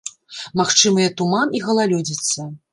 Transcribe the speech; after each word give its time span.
Магчымыя 0.61 1.13
туман 1.21 1.55
і 1.59 1.63
галалёдзіца. 1.69 2.51